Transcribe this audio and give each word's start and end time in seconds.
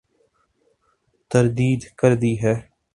تردید 1.31 1.81
کر 1.99 2.11
دی 2.21 2.33
ہے۔ 2.43 2.53